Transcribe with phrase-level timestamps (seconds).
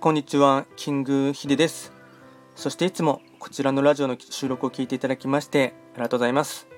[0.00, 1.92] こんにちは、キングヒデです。
[2.54, 6.68] そしていつもこちらのラジオの収録を聞いていただきましてありがとうございます。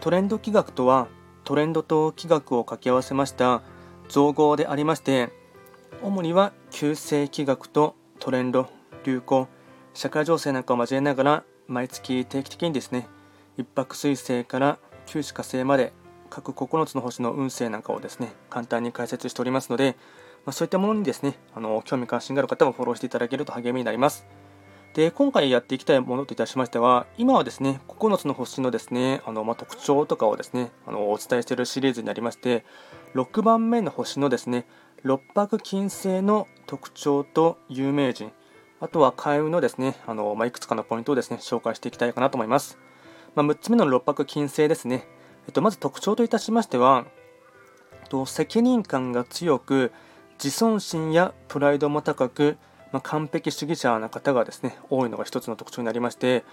[0.00, 1.08] トレンド企画とは、
[1.44, 3.62] トレンドと企画を掛け合わせました
[4.10, 5.32] 造語でありまして、
[6.02, 8.68] 主には旧世企画とトレンド、
[9.04, 9.48] 流行、
[9.94, 13.08] 社会情勢なんかを交えながら毎月定期的にですね、
[13.56, 15.94] 一泊水星から九死火星まで
[16.28, 19.96] 各9つの星の運勢なんかをですね、簡単に解説しておりますので、
[20.44, 24.26] まあ、そういったものにですね、あの興味関心がある方はフォローしていただけると励みになります。
[24.94, 32.64] で、今回やっていきたいものといたしましては、今はですね、9つの星のですね、あのまあ、特徴とかをですね、あのお伝えしているシリーズになりまして、
[33.14, 34.66] 6番目の星のですね、
[35.02, 38.32] 六白金星の特徴と有名人、
[38.80, 42.78] あとは開運のですね、あのまあ、いくつかのポイントをですね、紹介していきたいかなと思います。
[43.34, 45.08] まあ、6つ目の六白金星ですね。
[45.46, 47.06] えっと、まず特徴といたしましては、
[48.08, 49.90] と責任感が強く、
[50.42, 52.56] 自尊心やプライドも高く、
[52.92, 56.44] まあ、完璧主義者な方がですね多いのが一つの特徴になりまして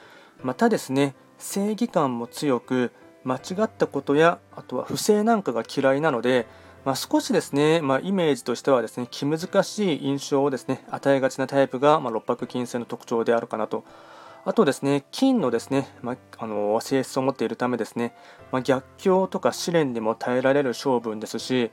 [0.44, 2.92] またですね正義感も強く
[3.24, 6.48] 間違ったことやあとは不正なんかが嫌いなので、
[6.86, 13.84] まあ、少しですね、まあ、イメージとしてはですね気難しい印象をですね与えがちなタイプが、まあ、六白金星の特徴であるかなと。
[14.44, 18.16] あとですね、金のですね、まあ、の性質を持っているためですね、
[18.52, 21.70] ま、逆境とか試練にも耐えられる性分ですし、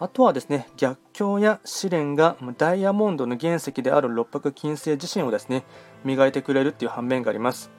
[0.00, 5.62] あとはですね、逆境や試練がダイヤモンドの原石である六白金星自身をですね、
[6.04, 7.70] 磨いてくれるっていう反面があります。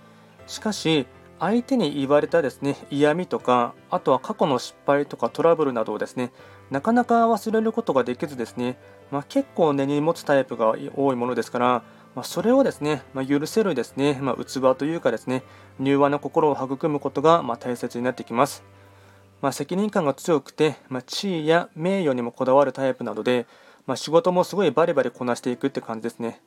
[0.46, 1.08] しかし、
[1.40, 6.32] 相手に言われたですね、嫌味とか、あとは過去の失敗とかトラブルなどをですね、
[6.70, 8.78] なかなか忘れることができずですね、
[9.10, 11.84] まあ、結構根に持つタイプが多いものですから、
[12.14, 15.42] まあ、それをですね、まあ、許せるですね、ま、器というかですね、
[15.80, 18.64] 柔和な心を育むことがま大切になってきます。
[19.42, 23.48] まあ、責任感が強くて、ま地位や名誉にもこだわるタイプなので、
[23.88, 26.42] ま仕事もすごいバリバリこなしていくって感じですね。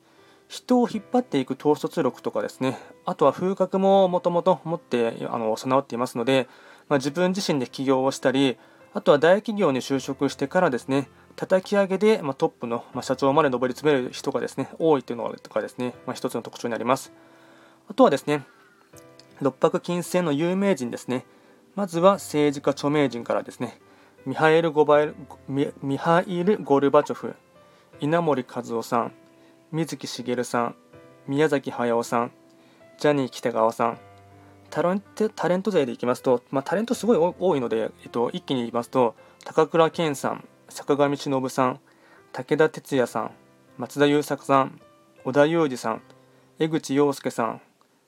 [0.47, 6.47] 人を引っ張っていく統率力とかですね、あとは風格ももともと持ってあの備わっていますので、
[6.87, 8.57] ま自分自身で起業をしたり、
[8.93, 17.11] あとは大企業に就職してからですね、叩き上げで、まトップの、ま社長まで上り詰める人がですね、多いというのがですね、まあ、一つの特徴になります。
[17.89, 18.45] あとはですね、
[19.41, 21.25] 六白金星の有名人ですね。
[21.75, 23.77] まずは政治家著名人からですね、
[24.25, 25.15] ミハエル・ゴバエル
[25.47, 27.35] ミハイル・ゴルバチョフ、
[27.99, 29.11] 稲森和夫さん、
[29.73, 30.75] 水木しげるさん、
[31.27, 32.31] 宮崎駿さん、
[32.97, 33.99] ジャニー喜多川さん、
[34.69, 39.13] タレントタレント勢でいきますと、まあ、タレントすごい多いので、えっと、一気に言いますと、
[39.43, 41.79] 高倉健さん、坂上忍さん、
[42.31, 43.31] 武田鉄矢さん、
[43.77, 44.79] 松田優作さん、
[45.25, 46.01] 織田裕二さん、
[46.57, 47.61] 江口洋介さん、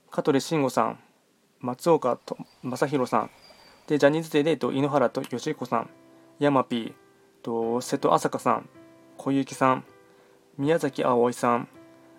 [0.09, 0.99] 香取慎吾さん、
[1.59, 2.17] 松岡
[2.63, 3.29] 正弘さん、
[3.87, 5.89] でジャニーズ勢で、井ノ原と吉彦さん、
[6.39, 6.93] 山 P、
[7.41, 8.69] と瀬戸朝香さん、
[9.17, 9.85] 小雪さん、
[10.57, 11.69] 宮崎あおいさん、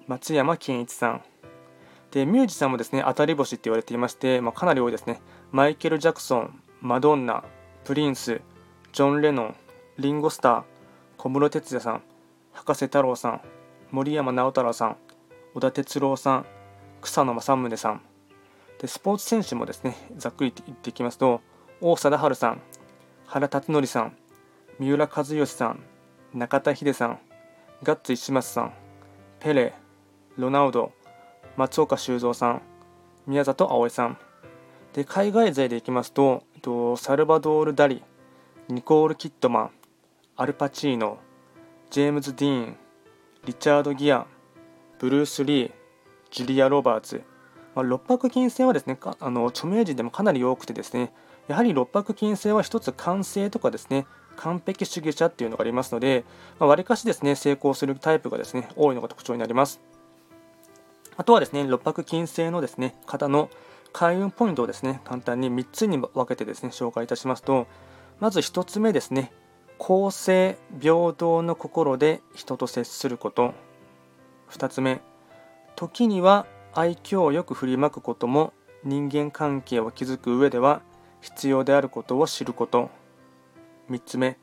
[0.06, 1.22] 松山健一さん、
[2.10, 5.20] でミュージシャンもですね当たり星って言われていまして、まあ、かなり多いですね。
[5.52, 7.44] マイケル・ジャクソン、マドンナ、
[7.84, 8.40] プリンス、
[8.92, 9.56] ジョン・レノン、
[9.98, 10.62] リンゴスター、
[11.18, 12.02] 小室哲哉さん、
[12.52, 13.40] 博士太郎さん、
[13.90, 14.96] 森山直太朗さん、
[15.52, 16.46] 小田哲郎さん、
[17.02, 18.00] 草野正宗さん。
[18.80, 21.42] で、スポーツ選手もですね、ざっくり言っていきますと、
[21.80, 22.60] 王貞治さん、
[23.26, 24.16] 原辰徳さん、
[24.80, 25.84] 三浦知良さん、
[26.34, 27.20] 中田秀さん、
[27.84, 28.72] ガッツ石松さん、
[29.38, 29.74] ペレ、
[30.36, 30.90] ロナウド、
[31.56, 32.62] 松岡修造さん、
[33.28, 34.18] 宮里葵さん。
[34.92, 36.42] で、海外勢でいきますと、
[36.96, 38.02] サルバドール・ダリ、
[38.68, 39.70] ニコール・キットマン、
[40.34, 41.18] アルパチーノ、
[41.90, 42.76] ジェームズ・ディーン、
[43.44, 44.26] リチャード・ギア、
[44.98, 45.72] ブルース・リー、
[46.32, 47.22] ジュリア・ロバーツ、
[47.76, 51.12] まあ、六白金星はですねあの著名人でもかなり多くてですね
[51.48, 56.24] やはり六白金星は一つ完成とかですね完璧主義者っていうのがありますので、
[56.60, 59.80] わり、かしですね成功するタイプがですね多いのが特徴になります。
[61.16, 63.50] あとはですね六白金星のですね方の
[63.92, 67.66] 開運ポイントをですね簡単に3つに分けてですね紹介いたしますと
[68.20, 69.32] まず1つ目ですね
[69.78, 73.54] 公正平等の心で人と接すること
[74.50, 75.00] 2つ目
[75.74, 78.52] 時には愛嬌をよく振りまくことも
[78.84, 80.82] 人間関係を築く上では
[81.20, 82.90] 必要であることを知ること。
[83.90, 84.36] 3つ目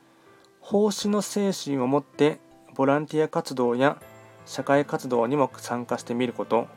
[0.60, 2.40] 奉仕の精神を持って
[2.74, 4.00] ボランティア活動や
[4.44, 6.68] 社会活動にも参加してみること。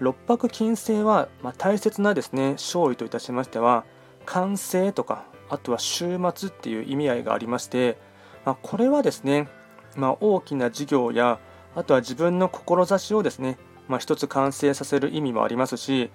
[0.00, 3.84] 六白金星は、まあ、大切なですね勝利といたしましては
[4.26, 7.98] 完成とかあとは週末っていう意味合いがありまして、
[8.44, 9.48] まあ、これはですね、
[9.96, 11.40] まあ、大きな事業や
[11.74, 13.58] あとは自分の志をですね、
[13.88, 16.10] まあ、一つ完成させる意味もありますし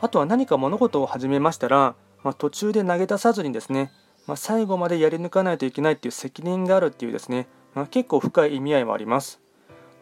[0.00, 1.94] あとは何か物事を始めましたら、
[2.24, 3.92] まあ、途中で投げ出さずにですね、
[4.26, 9.40] まあ、最後までやり抜かないといけないっていう責任があるっていうですね、まあ、結構深い意味合いもあります。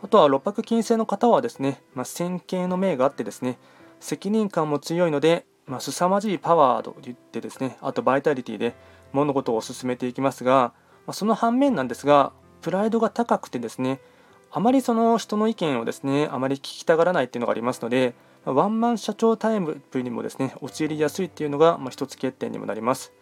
[0.02, 3.58] あとは六白金星の方はですね、まあ、線形の命があってですね、
[4.00, 8.74] 責任感も強いので、まあ、凄まじいパワーと言ってですね、あとバイタリティで
[9.12, 10.72] 物事を進めていきますが、
[11.06, 14.00] まあ、その反面なんですが、プライドが高くてですね、
[14.50, 23.12] あまりその人の意見をですね、あまり聞きたがらないっていうのがありますので、ワンマン社長タイプにもですね、陥りやすいっていうのが、まあ、一つ欠点にもなります。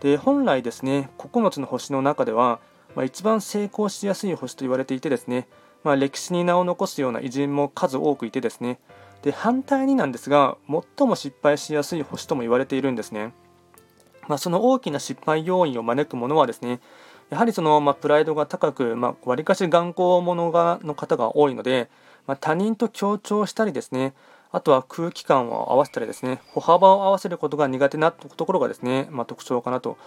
[0.00, 2.60] で、本来ですね、9つの星の中では、
[2.94, 5.48] まあ、一番成功しやすい星と言われていてですね、
[5.82, 8.78] まあ、歴史に名を残すような偉人も数多くいてですね、
[9.22, 13.34] で反対になんですが、最も失敗しやすい星とも言われているんですね。
[14.28, 16.80] まあ、その大きな失敗要因を招くものはですね、
[17.28, 21.90] やはりその、まあ、プライドが高く、まあ、かし頑固者の方が多いので、
[22.26, 24.14] まあ、他人と協調したりですね、
[24.54, 29.98] あとは空気感を合わせたりですね、歩幅を合わせることが苦手なところがですね、まあ、特徴かなと。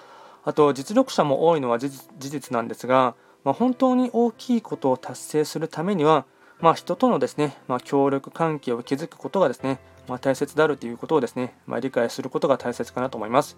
[0.46, 6.24] あと、実力者も多いのは事実なんですが、まあ、本当に大きいことを達成するためには、
[6.62, 13.58] まあ、人とのですね、まあ、協力関係を築くことがですね、まあ、大切であるということをですね、ま、理解することが大切かなと思います。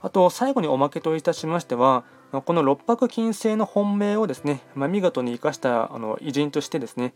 [0.00, 7.12] あと、最後におまけといたしましては、まこの六白金星の本命をですね、ま、見事に生かしたあの偉人としてですね、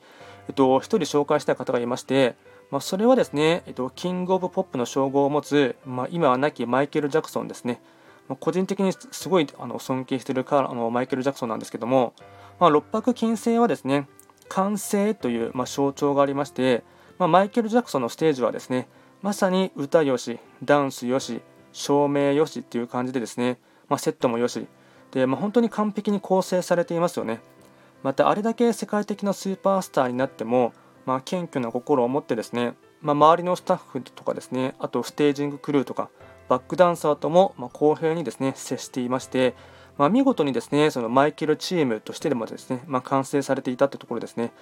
[0.48, 2.36] えっと、一人紹介したい方がいまして、
[2.70, 7.80] まあ、それはですね、えっと、キングオブポップの称号を持つ、まあ、今は亡きマイケル・ジャクソンですね。
[8.28, 12.12] まあ、個人的にすごいあの尊敬しているあのマイケル・ジャクソンなんですけども、
[12.60, 14.06] まあ、六白金星はですね、
[14.48, 16.84] 完成という、まあ、象徴がありまして、
[17.18, 18.86] まあ、マイケル・ジャクソンのステージはですね、
[19.22, 21.40] まさに歌よし、ダンスよし、
[21.72, 24.66] 照明よしっていう感じでですね、まあ、セットもよし、
[25.10, 27.40] で、まあ、本当に完璧に構成されていますよね。
[28.02, 30.72] また、あれだけ世界的なスーパースターになっても、
[31.08, 36.10] まあ、謙虚な心を持ってですね、まあ、周りのスタッフとかですね、あとステージングクルーとか、
[36.50, 39.54] バックダンサーとも、ま公平にですね、接していまして、
[39.96, 44.52] まあ、見事にですね、そのマイケルチームとしてでもですね、ま、完成されていたというところですね。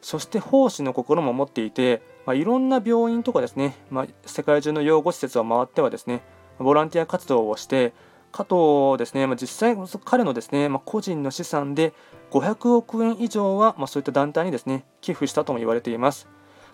[0.00, 6.22] そして奉仕の心も持っていて、ま、いろんな病院とかですね、ま、世界中の養護施設を回ってはですね、
[6.58, 7.92] ボランティア活動をして、
[8.32, 11.92] かとですね、まあ、実際、彼のですね、まあ、個人の資産で
[12.30, 16.28] 500億円以上は、まあ、そういった団体にですね、寄付したとも言われています。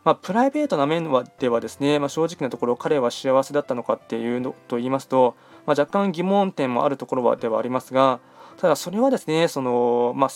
[0.04, 5.34] まあ、プライベートな面はではですね、まあ、正直なところ彼は幸せだったのかっていうのと言いますと、
[5.66, 8.20] まあ、若干疑問点もあるところはではありますが、
[8.56, 10.30] ただそれはですね、そのまあ、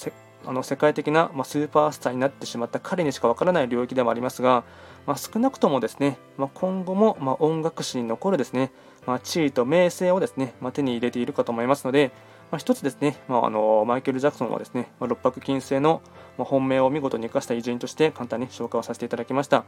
[0.47, 4.65] あの世界的な、まスーパースターになってしまった彼にしかわからない領域でもありますが、
[5.07, 8.73] まあ少なくともですね、まあ今後も、ま音楽史に残るですね、
[9.07, 12.13] ま地位と名声をですね、ま手に入れているかと思いますので、
[12.51, 16.03] まあ、一つですね、まあ、あのマイケル・ジャクソンはですね、まあ、六白金星の
[16.37, 19.65] 本命を見事に生かした偉人として簡単に紹介をさせていただきました。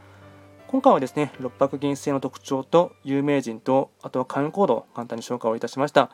[0.67, 6.11] 今回はですね、六白銀星の特徴と有名人と、あとは会員コードを簡単に紹介をいたしました。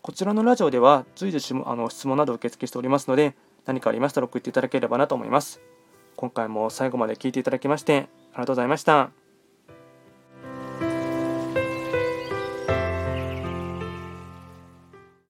[0.00, 3.34] こちらのラジオでは随時あの質問など受付しておりますので、
[3.66, 5.60] 何かありましたら送っていただければなと思います。
[6.16, 8.06] 今回も最後まで聞いていただきまして、あり
[8.38, 9.25] がとうございました。